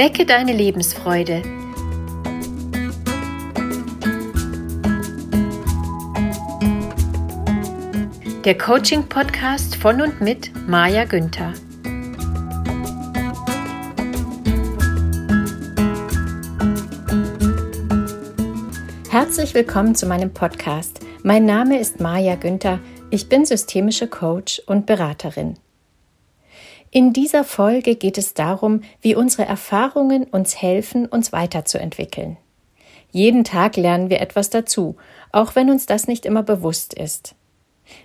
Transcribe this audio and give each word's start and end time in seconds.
Wecke 0.00 0.24
deine 0.24 0.54
Lebensfreude. 0.54 1.42
Der 8.46 8.56
Coaching-Podcast 8.56 9.76
von 9.76 10.00
und 10.00 10.22
mit 10.22 10.52
Maja 10.66 11.04
Günther. 11.04 11.52
Herzlich 19.10 19.52
willkommen 19.52 19.94
zu 19.94 20.06
meinem 20.06 20.32
Podcast. 20.32 21.00
Mein 21.24 21.44
Name 21.44 21.78
ist 21.78 22.00
Maja 22.00 22.36
Günther. 22.36 22.80
Ich 23.10 23.28
bin 23.28 23.44
systemische 23.44 24.08
Coach 24.08 24.62
und 24.64 24.86
Beraterin. 24.86 25.58
In 26.92 27.12
dieser 27.12 27.44
Folge 27.44 27.94
geht 27.94 28.18
es 28.18 28.34
darum, 28.34 28.82
wie 29.00 29.14
unsere 29.14 29.44
Erfahrungen 29.44 30.24
uns 30.24 30.60
helfen, 30.60 31.06
uns 31.06 31.32
weiterzuentwickeln. 31.32 32.36
Jeden 33.12 33.44
Tag 33.44 33.76
lernen 33.76 34.10
wir 34.10 34.20
etwas 34.20 34.50
dazu, 34.50 34.96
auch 35.30 35.54
wenn 35.54 35.70
uns 35.70 35.86
das 35.86 36.08
nicht 36.08 36.26
immer 36.26 36.42
bewusst 36.42 36.94
ist. 36.94 37.36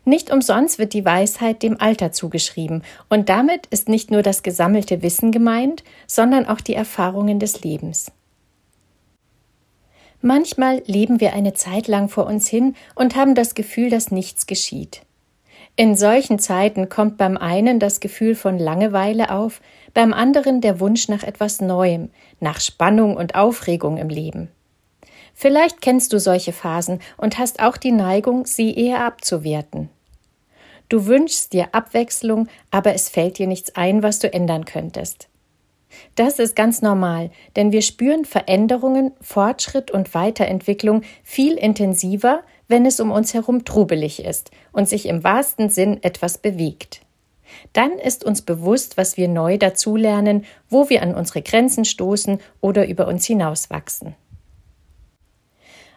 Nicht 0.04 0.32
umsonst 0.32 0.78
wird 0.78 0.94
die 0.94 1.06
Weisheit 1.06 1.64
dem 1.64 1.80
Alter 1.80 2.12
zugeschrieben, 2.12 2.84
und 3.10 3.30
damit 3.30 3.68
ist 3.68 3.90
nicht 3.90 4.12
nur 4.12 4.22
das 4.22 4.44
gesammelte 4.44 5.02
Wissen 5.02 5.32
gemeint, 5.32 5.84
sondern 6.06 6.48
auch 6.48 6.62
die 6.62 6.76
Erfahrungen 6.76 7.40
des 7.40 7.64
Lebens. 7.64 8.12
Manchmal 10.22 10.82
leben 10.86 11.20
wir 11.20 11.34
eine 11.34 11.54
Zeit 11.54 11.88
lang 11.88 12.10
vor 12.10 12.26
uns 12.26 12.48
hin 12.48 12.76
und 12.96 13.16
haben 13.16 13.36
das 13.36 13.54
Gefühl, 13.54 13.90
dass 13.90 14.12
nichts 14.12 14.48
geschieht. 14.48 15.02
In 15.78 15.96
solchen 15.96 16.40
Zeiten 16.40 16.88
kommt 16.88 17.18
beim 17.18 17.36
einen 17.36 17.80
das 17.80 18.00
Gefühl 18.00 18.36
von 18.36 18.58
Langeweile 18.58 19.32
auf, 19.32 19.60
beim 19.94 20.14
anderen 20.14 20.62
der 20.62 20.80
Wunsch 20.80 21.10
nach 21.10 21.24
etwas 21.24 21.60
Neuem, 21.60 22.10
nach 22.40 22.62
Spannung 22.62 23.18
und 23.18 23.36
Aufregung 23.36 23.98
im 23.98 24.08
Leben. 24.08 24.50
Vielleicht 25.34 25.82
kennst 25.82 26.14
du 26.14 26.20
solche 26.20 26.54
Phasen 26.54 27.02
und 27.18 27.38
hast 27.38 27.60
auch 27.60 27.76
die 27.76 27.92
Neigung, 27.92 28.46
sie 28.46 28.74
eher 28.74 29.04
abzuwerten. 29.04 29.90
Du 30.88 31.08
wünschst 31.08 31.52
dir 31.52 31.68
Abwechslung, 31.74 32.48
aber 32.72 32.94
es 32.94 33.10
fällt 33.10 33.38
dir 33.38 33.48
nichts 33.48 33.76
ein, 33.76 34.02
was 34.02 34.20
du 34.20 34.32
ändern 34.32 34.64
könntest. 34.64 35.28
Das 36.16 36.40
ist 36.40 36.56
ganz 36.56 36.82
normal, 36.82 37.32
denn 37.58 37.74
wir 37.74 37.82
spüren 37.82 38.24
Veränderungen, 38.24 39.12
Fortschritt 39.20 39.92
und 39.92 40.14
Weiterentwicklung 40.14 41.02
viel 41.24 41.56
intensiver, 41.56 42.44
wenn 42.68 42.86
es 42.86 43.00
um 43.00 43.12
uns 43.12 43.34
herum 43.34 43.66
trubelig 43.66 44.24
ist 44.24 44.52
und 44.72 44.90
sich 44.90 45.08
im 45.08 45.24
wahrsten 45.24 45.70
Sinn 45.70 46.02
etwas 46.04 46.38
bewegt. 46.38 47.02
Dann 47.74 47.92
ist 47.94 48.24
uns 48.24 48.42
bewusst, 48.42 48.98
was 48.98 49.18
wir 49.18 49.28
neu 49.28 49.58
dazulernen, 49.58 50.46
wo 50.70 50.90
wir 50.90 51.02
an 51.02 51.14
unsere 51.14 51.42
Grenzen 51.42 51.86
stoßen 51.86 52.40
oder 52.62 52.88
über 52.88 53.08
uns 53.08 53.26
hinauswachsen. 53.26 54.16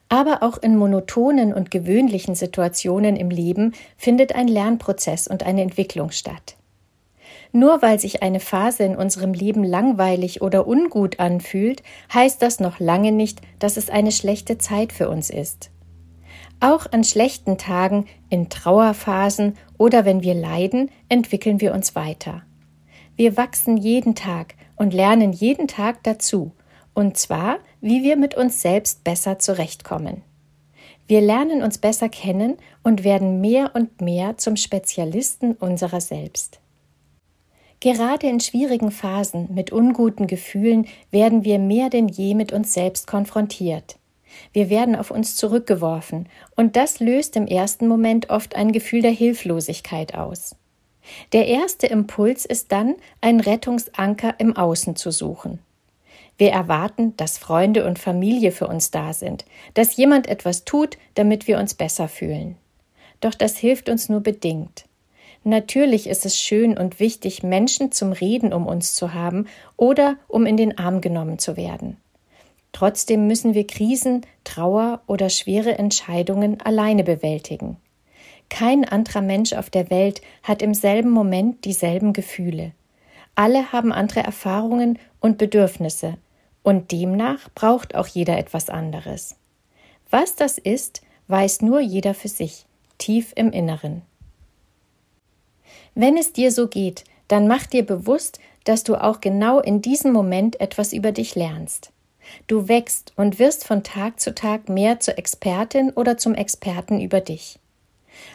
Aber 0.09 0.43
auch 0.43 0.57
in 0.59 0.77
monotonen 0.77 1.53
und 1.53 1.71
gewöhnlichen 1.71 2.35
Situationen 2.35 3.17
im 3.17 3.31
Leben 3.31 3.75
findet 3.97 4.35
ein 4.35 4.49
Lernprozess 4.49 5.29
und 5.29 5.43
eine 5.43 5.63
Entwicklung 5.63 6.11
statt. 6.13 6.57
Nur 7.53 7.83
weil 7.83 7.99
sich 7.99 8.23
eine 8.23 8.41
Phase 8.41 8.85
in 8.85 8.97
unserem 8.97 9.33
Leben 9.33 9.65
langweilig 9.65 10.43
oder 10.43 10.67
ungut 10.67 11.19
anfühlt, 11.19 11.83
heißt 12.13 12.43
das 12.43 12.61
noch 12.61 12.79
lange 12.79 13.13
nicht, 13.13 13.41
dass 13.59 13.77
es 13.77 13.91
eine 13.91 14.13
schlechte 14.13 14.59
Zeit 14.59 14.93
für 14.93 15.09
uns 15.09 15.31
ist. 15.31 15.71
Auch 16.61 16.87
an 16.91 17.05
schlechten 17.05 17.57
Tagen, 17.57 18.07
in 18.31 18.49
Trauerphasen 18.49 19.57
oder 19.77 20.05
wenn 20.05 20.23
wir 20.23 20.35
leiden, 20.35 20.91
entwickeln 21.09 21.61
wir 21.61 21.73
uns 21.73 21.95
weiter. 21.95 22.43
Wir 23.17 23.37
wachsen 23.37 23.77
jeden 23.77 24.15
Tag 24.15 24.55
und 24.77 24.93
lernen 24.93 25.33
jeden 25.33 25.69
Tag 25.69 26.03
dazu, 26.03 26.53
und 26.95 27.17
zwar, 27.17 27.59
wie 27.81 28.03
wir 28.03 28.17
mit 28.17 28.37
uns 28.37 28.61
selbst 28.61 29.05
besser 29.05 29.39
zurechtkommen. 29.39 30.23
Wir 31.07 31.21
lernen 31.21 31.63
uns 31.63 31.79
besser 31.79 32.09
kennen 32.09 32.57
und 32.83 33.05
werden 33.05 33.41
mehr 33.41 33.71
und 33.75 34.01
mehr 34.01 34.37
zum 34.37 34.57
Spezialisten 34.57 35.53
unserer 35.55 36.01
selbst. 36.01 36.61
Gerade 37.81 38.27
in 38.27 38.41
schwierigen 38.41 38.91
Phasen 38.91 39.55
mit 39.55 39.71
unguten 39.71 40.27
Gefühlen 40.27 40.87
werden 41.11 41.45
wir 41.45 41.61
mehr 41.61 41.89
denn 41.89 42.09
je 42.09 42.35
mit 42.35 42.53
uns 42.53 42.75
selbst 42.75 43.07
konfrontiert. 43.07 43.97
Wir 44.53 44.71
werden 44.71 44.97
auf 44.97 45.11
uns 45.11 45.37
zurückgeworfen, 45.37 46.29
und 46.57 46.77
das 46.77 47.01
löst 47.01 47.37
im 47.37 47.47
ersten 47.47 47.89
Moment 47.89 48.31
oft 48.31 48.57
ein 48.57 48.73
Gefühl 48.73 49.03
der 49.03 49.11
Hilflosigkeit 49.11 50.15
aus. 50.15 50.57
Der 51.33 51.47
erste 51.47 51.87
Impuls 51.87 52.45
ist 52.45 52.73
dann, 52.73 52.97
einen 53.21 53.41
Rettungsanker 53.41 54.35
im 54.39 54.57
Außen 54.57 54.97
zu 54.97 55.11
suchen. 55.11 55.59
Wir 56.37 56.51
erwarten, 56.51 57.17
dass 57.17 57.37
Freunde 57.37 57.85
und 57.85 57.99
Familie 57.99 58.53
für 58.53 58.69
uns 58.69 58.91
da 58.91 59.13
sind, 59.13 59.45
dass 59.75 59.97
jemand 59.97 60.29
etwas 60.29 60.65
tut, 60.65 60.97
damit 61.15 61.49
wir 61.49 61.59
uns 61.59 61.75
besser 61.75 62.09
fühlen. 62.09 62.57
Doch 63.21 63.35
das 63.35 63.57
hilft 63.57 63.89
uns 63.89 64.09
nur 64.09 64.21
bedingt. 64.21 64.85
Natürlich 65.43 66.07
ist 66.07 66.27
es 66.27 66.39
schön 66.39 66.77
und 66.77 67.01
wichtig, 67.01 67.43
Menschen 67.43 67.91
zum 67.91 68.13
Reden 68.13 68.53
um 68.53 68.67
uns 68.67 68.95
zu 68.95 69.15
haben 69.15 69.47
oder 69.77 70.17
um 70.29 70.47
in 70.47 70.57
den 70.57 70.79
Arm 70.79 71.01
genommen 71.01 71.39
zu 71.39 71.57
werden. 71.57 71.97
Trotzdem 72.79 73.27
müssen 73.27 73.55
wir 73.55 73.67
Krisen, 73.67 74.25
Trauer 74.45 75.01
oder 75.09 75.31
schwere 75.31 75.77
Entscheidungen 75.79 76.61
alleine 76.61 77.03
bewältigen. 77.03 77.77
Kein 78.51 78.85
anderer 78.85 79.21
Mensch 79.21 79.53
auf 79.53 79.69
der 79.69 79.91
Welt 79.91 80.23
hat 80.45 80.63
im 80.63 80.75
selben 80.75 81.11
Moment 81.11 81.65
dieselben 81.65 82.13
Gefühle. 82.13 82.71
Alle 83.35 83.73
haben 83.73 83.91
andere 83.91 84.21
Erfahrungen 84.21 85.01
und 85.19 85.39
Bedürfnisse, 85.39 86.19
und 86.63 86.93
demnach 86.93 87.49
braucht 87.53 87.97
auch 87.97 88.07
jeder 88.07 88.39
etwas 88.39 88.71
anderes. 88.71 89.35
Was 90.09 90.37
das 90.37 90.57
ist, 90.57 91.03
weiß 91.27 91.63
nur 91.63 91.81
jeder 91.81 92.15
für 92.15 92.29
sich, 92.29 92.65
tief 92.99 93.33
im 93.35 93.51
Inneren. 93.51 94.03
Wenn 95.97 96.17
es 96.17 96.33
dir 96.33 96.53
so 96.53 96.69
geht, 96.69 97.03
dann 97.27 97.49
mach 97.49 97.67
dir 97.67 97.85
bewusst, 97.85 98.39
dass 98.63 98.85
du 98.85 98.95
auch 98.95 99.21
genau 99.21 99.59
in 99.59 99.83
diesem 99.83 100.13
Moment 100.13 100.61
etwas 100.61 100.93
über 100.93 101.11
dich 101.11 101.35
lernst. 101.35 101.91
Du 102.47 102.69
wächst 102.69 103.13
und 103.17 103.39
wirst 103.39 103.65
von 103.65 103.83
Tag 103.83 104.21
zu 104.21 104.35
Tag 104.35 104.69
mehr 104.69 105.01
zur 105.01 105.19
Expertin 105.19 105.91
oder 105.91 106.17
zum 106.17 106.35
Experten 106.35 107.01
über 107.01 107.21
dich. 107.21 107.59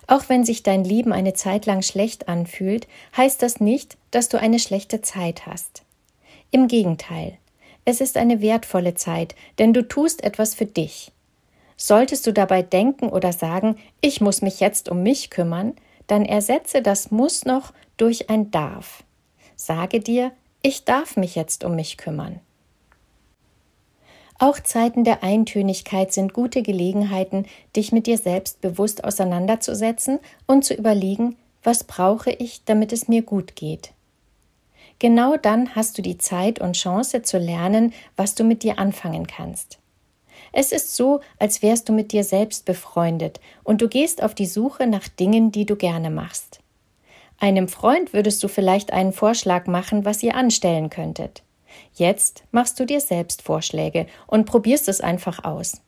Auch 0.07 0.29
wenn 0.29 0.45
sich 0.45 0.63
dein 0.63 0.83
Leben 0.83 1.11
eine 1.11 1.33
Zeit 1.33 1.65
lang 1.65 1.81
schlecht 1.81 2.27
anfühlt, 2.27 2.87
heißt 3.17 3.41
das 3.41 3.59
nicht, 3.59 3.97
dass 4.11 4.29
du 4.29 4.39
eine 4.39 4.59
schlechte 4.59 5.01
Zeit 5.01 5.45
hast. 5.45 5.83
Im 6.51 6.67
Gegenteil, 6.67 7.37
es 7.85 7.99
ist 7.99 8.17
eine 8.17 8.41
wertvolle 8.41 8.95
Zeit, 8.95 9.35
denn 9.59 9.73
du 9.73 9.87
tust 9.87 10.23
etwas 10.23 10.55
für 10.55 10.65
dich. 10.65 11.11
Solltest 11.75 12.25
du 12.27 12.31
dabei 12.31 12.61
denken 12.61 13.09
oder 13.09 13.33
sagen, 13.33 13.77
ich 13.99 14.21
muss 14.21 14.41
mich 14.41 14.59
jetzt 14.59 14.89
um 14.89 15.03
mich 15.03 15.29
kümmern, 15.29 15.73
dann 16.07 16.25
ersetze 16.25 16.81
das 16.81 17.11
muss 17.11 17.45
noch 17.45 17.73
durch 17.97 18.29
ein 18.29 18.51
darf. 18.51 19.03
Sage 19.55 19.99
dir, 19.99 20.31
ich 20.61 20.85
darf 20.85 21.17
mich 21.17 21.35
jetzt 21.35 21.63
um 21.63 21.75
mich 21.75 21.97
kümmern. 21.97 22.39
Auch 24.39 24.59
Zeiten 24.59 25.03
der 25.03 25.23
Eintönigkeit 25.23 26.11
sind 26.11 26.33
gute 26.33 26.63
Gelegenheiten, 26.63 27.45
dich 27.75 27.91
mit 27.91 28.07
dir 28.07 28.17
selbst 28.17 28.61
bewusst 28.61 29.03
auseinanderzusetzen 29.03 30.19
und 30.47 30.65
zu 30.65 30.73
überlegen, 30.73 31.35
was 31.63 31.83
brauche 31.83 32.31
ich, 32.31 32.63
damit 32.65 32.91
es 32.91 33.07
mir 33.07 33.21
gut 33.21 33.55
geht. 33.55 33.93
Genau 34.99 35.37
dann 35.37 35.75
hast 35.75 35.97
du 35.97 36.01
die 36.01 36.17
Zeit 36.17 36.59
und 36.59 36.75
Chance 36.75 37.21
zu 37.23 37.37
lernen, 37.37 37.93
was 38.15 38.35
du 38.35 38.43
mit 38.43 38.63
dir 38.63 38.79
anfangen 38.79 39.27
kannst. 39.27 39.79
Es 40.51 40.71
ist 40.71 40.95
so, 40.95 41.19
als 41.39 41.61
wärst 41.61 41.89
du 41.89 41.93
mit 41.93 42.11
dir 42.11 42.23
selbst 42.23 42.65
befreundet 42.65 43.39
und 43.63 43.81
du 43.81 43.87
gehst 43.87 44.21
auf 44.21 44.35
die 44.35 44.45
Suche 44.45 44.87
nach 44.87 45.07
Dingen, 45.07 45.51
die 45.51 45.65
du 45.65 45.75
gerne 45.75 46.09
machst. 46.09 46.59
Einem 47.39 47.67
Freund 47.67 48.13
würdest 48.13 48.43
du 48.43 48.47
vielleicht 48.47 48.93
einen 48.93 49.13
Vorschlag 49.13 49.65
machen, 49.67 50.05
was 50.05 50.23
ihr 50.23 50.35
anstellen 50.35 50.89
könntet. 50.89 51.43
Jetzt 51.93 52.43
machst 52.51 52.79
du 52.79 52.85
dir 52.85 52.99
selbst 52.99 53.41
Vorschläge 53.41 54.07
und 54.27 54.45
probierst 54.45 54.87
es 54.87 55.01
einfach 55.01 55.43
aus. 55.43 55.81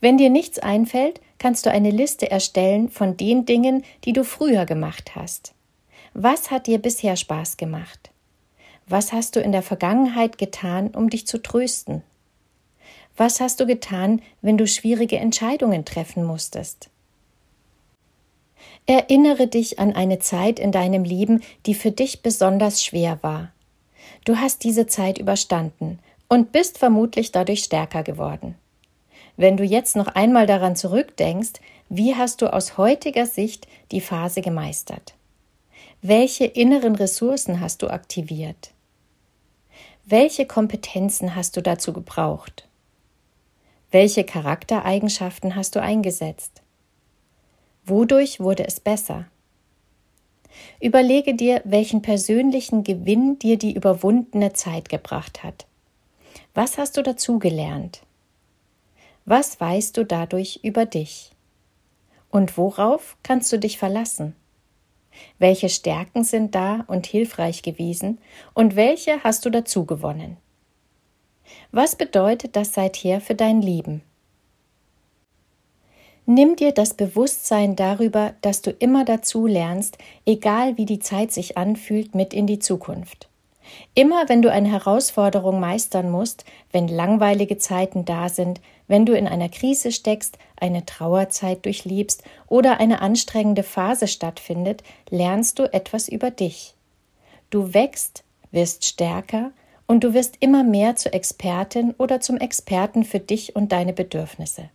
Wenn 0.00 0.16
dir 0.16 0.30
nichts 0.30 0.58
einfällt, 0.58 1.20
kannst 1.38 1.66
du 1.66 1.70
eine 1.70 1.90
Liste 1.90 2.30
erstellen 2.30 2.88
von 2.88 3.16
den 3.16 3.44
Dingen, 3.44 3.84
die 4.04 4.12
du 4.12 4.24
früher 4.24 4.66
gemacht 4.66 5.14
hast. 5.14 5.54
Was 6.14 6.50
hat 6.50 6.66
dir 6.66 6.78
bisher 6.78 7.16
Spaß 7.16 7.56
gemacht? 7.56 8.10
Was 8.86 9.12
hast 9.12 9.36
du 9.36 9.40
in 9.40 9.52
der 9.52 9.62
Vergangenheit 9.62 10.38
getan, 10.38 10.88
um 10.88 11.10
dich 11.10 11.26
zu 11.26 11.38
trösten? 11.38 12.02
Was 13.16 13.40
hast 13.40 13.60
du 13.60 13.66
getan, 13.66 14.22
wenn 14.42 14.58
du 14.58 14.66
schwierige 14.66 15.18
Entscheidungen 15.18 15.84
treffen 15.84 16.24
musstest? 16.24 16.90
Erinnere 18.86 19.46
dich 19.46 19.78
an 19.78 19.94
eine 19.94 20.18
Zeit 20.18 20.58
in 20.58 20.72
deinem 20.72 21.04
Leben, 21.04 21.42
die 21.64 21.74
für 21.74 21.90
dich 21.90 22.22
besonders 22.22 22.84
schwer 22.84 23.18
war. 23.22 23.52
Du 24.24 24.38
hast 24.38 24.64
diese 24.64 24.86
Zeit 24.86 25.18
überstanden 25.18 25.98
und 26.28 26.50
bist 26.50 26.78
vermutlich 26.78 27.30
dadurch 27.30 27.64
stärker 27.64 28.02
geworden. 28.02 28.56
Wenn 29.36 29.56
du 29.56 29.64
jetzt 29.64 29.96
noch 29.96 30.08
einmal 30.08 30.46
daran 30.46 30.76
zurückdenkst, 30.76 31.52
wie 31.88 32.14
hast 32.14 32.40
du 32.40 32.52
aus 32.52 32.78
heutiger 32.78 33.26
Sicht 33.26 33.68
die 33.90 34.00
Phase 34.00 34.40
gemeistert? 34.40 35.14
Welche 36.00 36.44
inneren 36.44 36.94
Ressourcen 36.94 37.60
hast 37.60 37.82
du 37.82 37.88
aktiviert? 37.88 38.70
Welche 40.04 40.46
Kompetenzen 40.46 41.34
hast 41.34 41.56
du 41.56 41.62
dazu 41.62 41.92
gebraucht? 41.92 42.68
Welche 43.90 44.24
Charaktereigenschaften 44.24 45.54
hast 45.54 45.76
du 45.76 45.82
eingesetzt? 45.82 46.62
Wodurch 47.84 48.40
wurde 48.40 48.66
es 48.66 48.80
besser? 48.80 49.26
Überlege 50.80 51.34
dir, 51.34 51.62
welchen 51.64 52.02
persönlichen 52.02 52.84
Gewinn 52.84 53.38
dir 53.38 53.58
die 53.58 53.74
überwundene 53.74 54.52
Zeit 54.52 54.88
gebracht 54.88 55.42
hat. 55.42 55.66
Was 56.54 56.78
hast 56.78 56.96
du 56.96 57.02
dazugelernt? 57.02 58.02
Was 59.24 59.60
weißt 59.60 59.96
du 59.96 60.04
dadurch 60.04 60.60
über 60.62 60.86
dich? 60.86 61.32
Und 62.30 62.58
worauf 62.58 63.16
kannst 63.22 63.52
du 63.52 63.58
dich 63.58 63.78
verlassen? 63.78 64.34
Welche 65.38 65.68
Stärken 65.68 66.24
sind 66.24 66.54
da 66.54 66.84
und 66.88 67.06
hilfreich 67.06 67.62
gewesen 67.62 68.18
und 68.52 68.76
welche 68.76 69.22
hast 69.22 69.44
du 69.44 69.50
dazu 69.50 69.86
gewonnen? 69.86 70.36
Was 71.70 71.96
bedeutet 71.96 72.56
das 72.56 72.72
seither 72.72 73.20
für 73.20 73.34
dein 73.34 73.62
Leben? 73.62 74.02
Nimm 76.26 76.56
dir 76.56 76.72
das 76.72 76.94
Bewusstsein 76.94 77.76
darüber, 77.76 78.32
dass 78.40 78.62
du 78.62 78.70
immer 78.70 79.04
dazu 79.04 79.46
lernst, 79.46 79.98
egal 80.24 80.78
wie 80.78 80.86
die 80.86 80.98
Zeit 80.98 81.32
sich 81.32 81.58
anfühlt, 81.58 82.14
mit 82.14 82.32
in 82.32 82.46
die 82.46 82.58
Zukunft. 82.58 83.28
Immer 83.94 84.28
wenn 84.28 84.40
du 84.40 84.50
eine 84.50 84.70
Herausforderung 84.70 85.60
meistern 85.60 86.10
musst, 86.10 86.44
wenn 86.72 86.88
langweilige 86.88 87.58
Zeiten 87.58 88.04
da 88.04 88.28
sind, 88.28 88.60
wenn 88.88 89.04
du 89.04 89.16
in 89.16 89.26
einer 89.26 89.48
Krise 89.50 89.92
steckst, 89.92 90.38
eine 90.56 90.86
Trauerzeit 90.86 91.64
durchlebst 91.64 92.22
oder 92.46 92.80
eine 92.80 93.02
anstrengende 93.02 93.62
Phase 93.62 94.08
stattfindet, 94.08 94.82
lernst 95.10 95.58
du 95.58 95.72
etwas 95.72 96.08
über 96.08 96.30
dich. 96.30 96.74
Du 97.50 97.74
wächst, 97.74 98.24
wirst 98.50 98.86
stärker 98.86 99.52
und 99.86 100.04
du 100.04 100.14
wirst 100.14 100.36
immer 100.40 100.64
mehr 100.64 100.96
zur 100.96 101.12
Expertin 101.12 101.94
oder 101.98 102.20
zum 102.20 102.38
Experten 102.38 103.04
für 103.04 103.20
dich 103.20 103.56
und 103.56 103.72
deine 103.72 103.92
Bedürfnisse. 103.92 104.70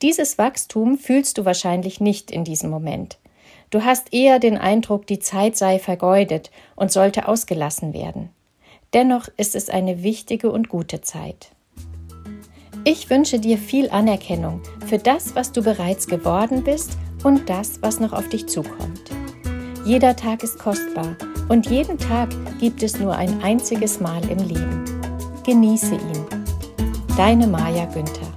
Dieses 0.00 0.38
Wachstum 0.38 0.98
fühlst 0.98 1.38
du 1.38 1.44
wahrscheinlich 1.44 2.00
nicht 2.00 2.30
in 2.30 2.44
diesem 2.44 2.70
Moment. 2.70 3.18
Du 3.70 3.84
hast 3.84 4.12
eher 4.12 4.38
den 4.38 4.58
Eindruck, 4.58 5.06
die 5.06 5.18
Zeit 5.18 5.56
sei 5.56 5.78
vergeudet 5.78 6.50
und 6.76 6.92
sollte 6.92 7.28
ausgelassen 7.28 7.94
werden. 7.94 8.30
Dennoch 8.92 9.28
ist 9.36 9.54
es 9.54 9.70
eine 9.70 10.02
wichtige 10.02 10.50
und 10.52 10.68
gute 10.68 11.00
Zeit. 11.00 11.50
Ich 12.84 13.08
wünsche 13.08 13.38
dir 13.38 13.58
viel 13.58 13.88
Anerkennung 13.90 14.60
für 14.86 14.98
das, 14.98 15.34
was 15.34 15.52
du 15.52 15.62
bereits 15.62 16.06
geworden 16.06 16.64
bist 16.64 16.98
und 17.22 17.48
das, 17.48 17.80
was 17.80 18.00
noch 18.00 18.12
auf 18.12 18.28
dich 18.28 18.48
zukommt. 18.48 19.10
Jeder 19.84 20.16
Tag 20.16 20.42
ist 20.42 20.58
kostbar 20.58 21.16
und 21.48 21.70
jeden 21.70 21.96
Tag 21.96 22.28
gibt 22.58 22.82
es 22.82 22.98
nur 22.98 23.14
ein 23.14 23.42
einziges 23.42 24.00
Mal 24.00 24.22
im 24.28 24.38
Leben. 24.38 24.84
Genieße 25.44 25.94
ihn. 25.94 26.26
Deine 27.16 27.46
Maja 27.46 27.86
Günther 27.86 28.31